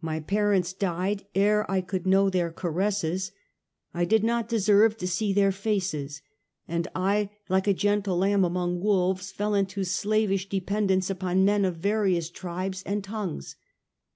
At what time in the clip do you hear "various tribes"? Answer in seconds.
11.76-12.82